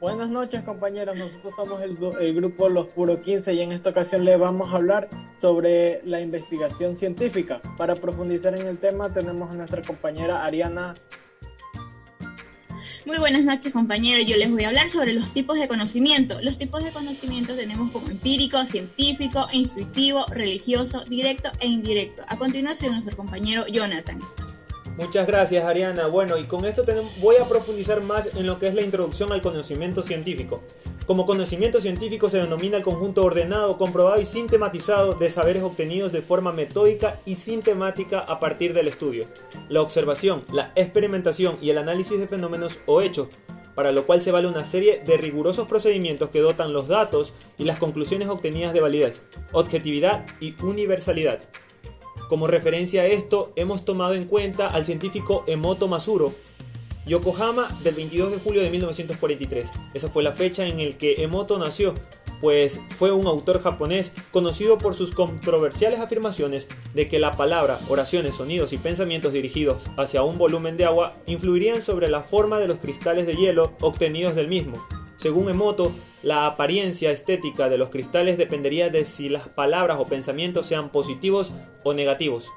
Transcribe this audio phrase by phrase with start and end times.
[0.00, 4.38] Buenas noches compañeros, nosotros somos el, grupo Los Puro 15 y en esta ocasión les
[4.38, 5.08] vamos a hablar
[5.40, 7.60] sobre la investigación científica.
[7.76, 10.94] Para profundizar en el tema tenemos a nuestra compañera Ariana.
[13.06, 16.40] Muy buenas noches compañeros, yo les voy a hablar sobre los tipos de conocimiento.
[16.42, 22.22] Los tipos de conocimiento tenemos como empírico, científico, intuitivo, religioso, directo e indirecto.
[22.28, 24.20] A continuación nuestro compañero Jonathan.
[24.98, 26.08] Muchas gracias Ariana.
[26.08, 26.82] Bueno, y con esto
[27.20, 30.60] voy a profundizar más en lo que es la introducción al conocimiento científico.
[31.06, 36.20] Como conocimiento científico se denomina el conjunto ordenado, comprobado y sistematizado de saberes obtenidos de
[36.20, 39.28] forma metódica y sistemática a partir del estudio,
[39.68, 43.28] la observación, la experimentación y el análisis de fenómenos o hechos,
[43.76, 47.62] para lo cual se vale una serie de rigurosos procedimientos que dotan los datos y
[47.66, 49.22] las conclusiones obtenidas de validez,
[49.52, 51.38] objetividad y universalidad.
[52.28, 56.34] Como referencia a esto, hemos tomado en cuenta al científico Emoto Masuro,
[57.06, 59.70] Yokohama del 22 de julio de 1943.
[59.94, 61.94] Esa fue la fecha en la que Emoto nació,
[62.42, 68.36] pues fue un autor japonés conocido por sus controversiales afirmaciones de que la palabra, oraciones,
[68.36, 72.78] sonidos y pensamientos dirigidos hacia un volumen de agua influirían sobre la forma de los
[72.78, 74.86] cristales de hielo obtenidos del mismo.
[75.18, 75.90] Según Emoto,
[76.22, 81.52] la apariencia estética de los cristales dependería de si las palabras o pensamientos sean positivos
[81.82, 82.48] o negativos.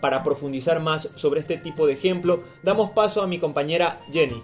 [0.00, 4.40] Para profundizar más sobre este tipo de ejemplo, damos paso a mi compañera Jenny.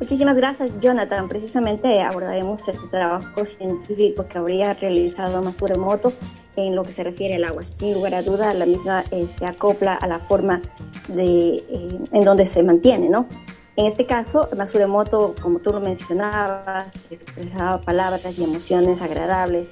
[0.00, 1.28] Muchísimas gracias, Jonathan.
[1.28, 6.12] Precisamente abordaremos el trabajo científico que habría realizado Masuro Emoto
[6.56, 7.62] en lo que se refiere al agua.
[7.62, 10.60] Sin lugar a duda, la misma eh, se acopla a la forma
[11.06, 13.28] de, eh, en donde se mantiene, ¿no?
[13.76, 19.70] En este caso, Masuremoto, como tú lo mencionabas, expresaba palabras y emociones agradables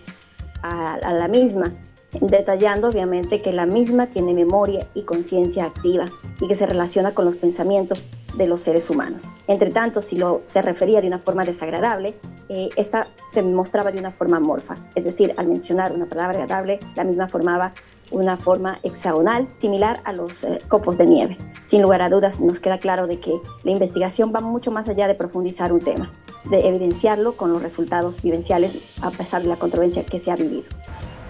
[0.62, 1.74] a, a, la misma,
[2.20, 6.06] detallando obviamente que la misma tiene memoria y conciencia activa
[6.40, 8.06] y que se relaciona con los pensamientos
[8.36, 9.24] de los seres humanos.
[9.46, 12.14] Entre tanto, si lo se refería de una forma desagradable,
[12.48, 16.80] eh, esta se mostraba de una forma morfa, es decir, al mencionar una palabra agradable,
[16.96, 17.72] la misma formaba
[18.10, 21.36] una forma hexagonal similar a los eh, copos de nieve.
[21.64, 23.32] Sin lugar a dudas, nos queda claro de que
[23.64, 26.10] la investigación va mucho más allá de profundizar un tema,
[26.44, 30.64] de evidenciarlo con los resultados vivenciales a pesar de la controversia que se ha vivido.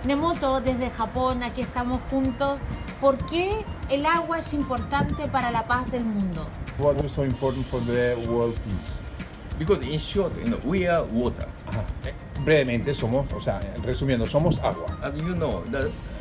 [0.05, 2.59] Nemoto, desde Japón, aquí estamos juntos.
[3.01, 3.51] ¿Por qué
[3.91, 6.47] el agua es importante para la paz del mundo?
[6.79, 8.95] Water is so important for the world peace.
[9.59, 11.47] Because in short, you know, we are water.
[11.67, 11.85] Ajá.
[12.45, 14.87] Brevemente somos, o sea, resumiendo, somos agua.
[15.03, 15.63] As you know,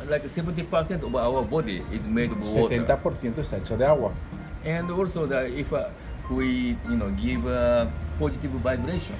[0.08, 2.76] like 70% of our body is made of water.
[2.76, 4.12] 70% está hecho de agua.
[4.64, 5.88] And also that if uh,
[6.30, 9.16] we, you know, give a positive vibration,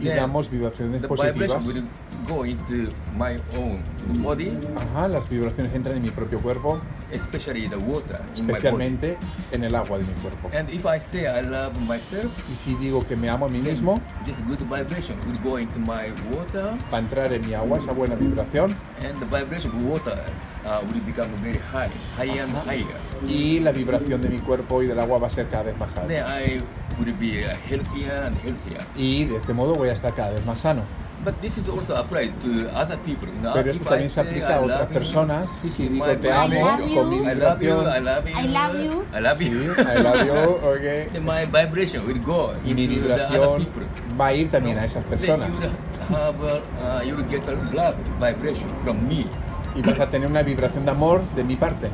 [0.00, 1.48] y damos vibraciones the positivas.
[1.48, 1.84] vibration will
[2.28, 3.82] go into my own
[4.22, 6.80] body, Ajá, las vibraciones entran en mi propio cuerpo,
[7.12, 8.58] especially the water in my body.
[8.58, 9.18] especialmente
[9.52, 10.50] en el agua de mi cuerpo.
[10.56, 13.60] And if I say I love myself, Y si digo que me amo a mí
[13.60, 17.78] mismo, this good vibration will go into my water, va a entrar en mi agua
[17.78, 20.18] esa buena vibración and the vibration of water
[20.64, 22.96] uh, will become very high, higher and higher.
[23.26, 25.88] y la vibración de mi cuerpo y del agua va a ser cada vez más
[25.96, 26.06] alta.
[26.08, 26.62] Then I
[26.98, 28.80] will be healthier and healthier.
[28.96, 30.82] Y de este modo voy a estar cada vez más sano.
[31.24, 33.28] But this is also applied to other people.
[33.28, 35.46] You know, Pero esto I también se aplica a otras love you, personas.
[35.62, 36.60] Sí, sí, digo te amo
[36.94, 38.04] con mi I love you, I vibración.
[38.04, 39.04] love you, I love you.
[39.14, 39.72] I love Sí, you.
[39.78, 40.32] I love you,
[40.72, 41.12] ok.
[41.12, 43.84] Then my vibration will go mi into the other people.
[44.18, 45.48] va a ir también a esas Then personas.
[45.50, 45.70] you will
[46.10, 49.26] have uh, you will get a love vibration from me.
[49.74, 51.88] Y vas a tener una vibración de amor de mi parte.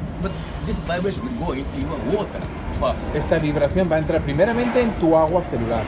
[3.14, 5.82] Esta vibración va a entrar primeramente en tu agua celular.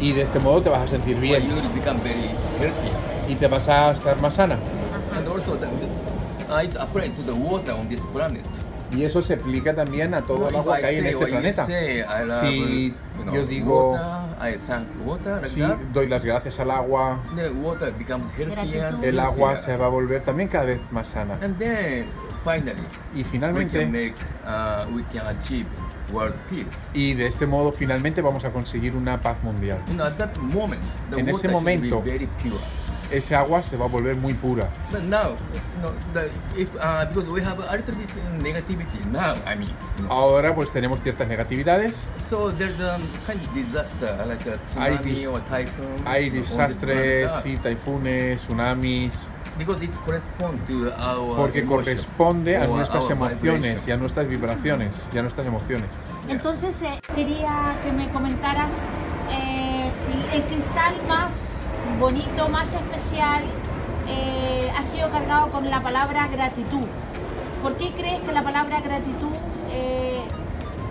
[0.00, 1.42] Y de este modo te vas a sentir bien.
[3.28, 4.56] Y te vas a estar más sana.
[8.94, 11.66] Y eso se aplica también a todo el agua que hay en este planeta.
[11.66, 12.94] Si
[13.24, 13.98] know, yo digo-
[15.44, 17.20] Si doy las gracias al agua,
[19.02, 21.38] el agua se va a volver también cada vez más sana.
[21.42, 22.06] And then
[22.44, 22.80] finally,
[23.14, 24.14] Y we finalmente, can make,
[24.44, 25.66] uh, we can achieve
[26.12, 26.76] world peace.
[26.92, 29.78] y de este modo finalmente vamos a conseguir una paz mundial.
[29.86, 32.56] You know, at that moment, the En ese momento- be very pure.
[33.12, 34.68] Ese agua se va a volver muy pura.
[34.90, 35.36] But now,
[35.82, 38.08] know, the, if uh, because we have a little bit
[38.42, 39.68] negativity now, I mean,
[39.98, 41.92] you know, Ahora pues tenemos ciertas negatividades,
[42.30, 46.06] so there's a kind of disaster like a Hay tsunami dis- or typhoon.
[46.06, 49.12] hay desastres, planet y taifunes, tsunamis.
[49.58, 53.88] Because it corresponds to our porque emotion corresponde a nuestras our emociones vibration.
[53.88, 55.86] y a nuestras vibraciones y a nuestras emociones.
[56.28, 58.86] Entonces eh, quería que me comentaras
[59.30, 59.90] eh,
[60.32, 61.51] el cristal más
[61.98, 63.42] bonito, más especial,
[64.08, 66.86] eh, ha sido cargado con la palabra gratitud.
[67.62, 69.36] ¿Por qué crees que la palabra gratitud
[69.70, 70.18] eh,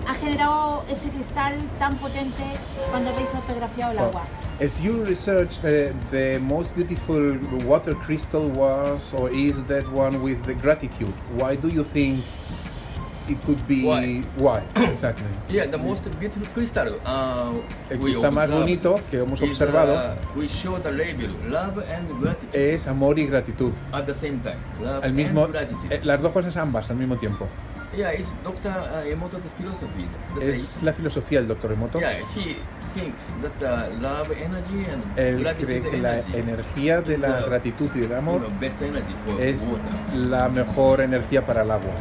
[0.08, 2.44] ha generado ese cristal tan potente
[2.90, 4.24] cuando habéis fotografiado el So, agua?
[4.62, 10.42] as you research, uh, the most beautiful water crystal was or is that one with
[10.44, 11.14] the gratitude.
[11.38, 12.24] Why do you think
[13.32, 13.84] it could be?
[13.84, 14.22] Why?
[14.38, 14.62] Why?
[14.92, 15.26] exactly.
[15.50, 17.54] Yeah, the most beautiful crystal uh,
[17.90, 22.10] El cristal más bonito que hemos is, observado uh, we show the label love and
[22.22, 23.74] gratitude es amor y gratitud.
[23.94, 24.58] at the same time.
[24.82, 25.94] Love Al mismo, and gratitude.
[25.94, 27.48] eh, las dos cosas ambas al mismo tiempo.
[27.96, 28.70] yeah, it's Dr.
[28.70, 30.08] Uh, Emoto's philosophy.
[30.42, 32.00] Es la filosofía del doctor Emoto.
[32.00, 32.56] yeah, he
[32.98, 37.42] thinks that uh, love energy and Él gratitude cree que la energy energía de la
[37.42, 40.18] uh, gratitud y del you amor know, best energy for es water.
[40.30, 41.92] la mejor energía para el agua.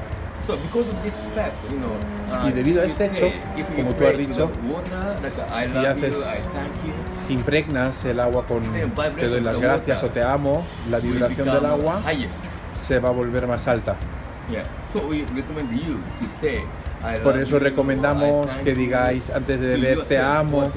[0.46, 1.92] So because of this fact, you know,
[2.30, 5.68] uh, Y debido a este say, hecho, you como tú has dicho, water, like, I
[5.68, 6.92] si haces- you,
[7.26, 11.46] Si impregnas el agua con The te doy las gracias o te amo, la vibración
[11.46, 12.44] del agua highest.
[12.80, 13.96] se va a volver más alta.
[14.50, 14.64] Yeah.
[14.92, 16.64] So we recommend you to say,
[17.02, 20.70] I Por eso recomendamos que digáis antes de beber te amo.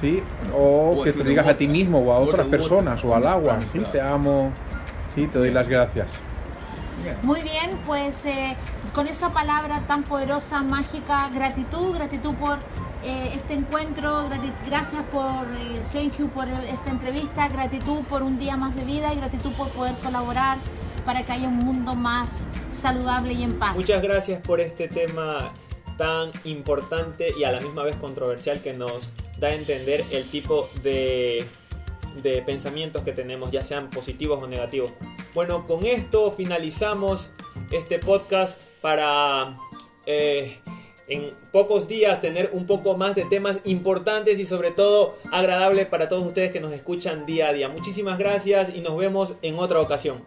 [0.00, 0.22] ¿sí?
[0.56, 3.80] O que te digas a ti mismo o a otras personas o al agua, ¿sí?
[3.92, 4.50] Te amo,
[5.14, 5.26] ¿sí?
[5.26, 6.08] Te doy las gracias.
[7.22, 8.56] Muy bien, pues eh,
[8.94, 12.58] con esa palabra tan poderosa, mágica, gratitud, gratitud por
[13.04, 14.28] eh, este encuentro,
[14.66, 19.52] gracias por, eh, por esta entrevista, gratitud por un día más de vida y gratitud
[19.52, 20.58] por poder colaborar
[21.04, 23.74] para que haya un mundo más saludable y en paz.
[23.74, 25.52] Muchas gracias por este tema
[25.98, 30.70] tan importante y a la misma vez controversial que nos da a entender el tipo
[30.82, 31.44] de,
[32.22, 34.92] de pensamientos que tenemos, ya sean positivos o negativos.
[35.34, 37.28] Bueno, con esto finalizamos
[37.72, 39.56] este podcast para
[40.04, 40.58] eh,
[41.08, 46.10] en pocos días tener un poco más de temas importantes y sobre todo agradable para
[46.10, 47.70] todos ustedes que nos escuchan día a día.
[47.70, 50.22] Muchísimas gracias y nos vemos en otra ocasión.